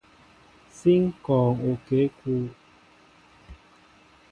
Si 0.77 0.91
ŋkɔɔŋ 1.07 1.55
okěkúw. 1.69 2.43